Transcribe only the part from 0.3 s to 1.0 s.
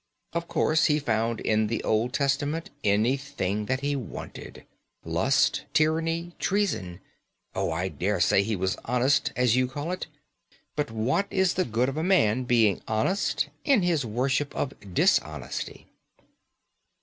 Of course, he